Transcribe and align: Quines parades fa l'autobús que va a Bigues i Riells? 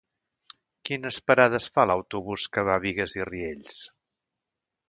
Quines 0.89 1.19
parades 1.31 1.69
fa 1.75 1.85
l'autobús 1.91 2.49
que 2.57 2.65
va 2.71 2.75
a 2.79 2.83
Bigues 2.87 3.17
i 3.21 3.29
Riells? 3.33 3.81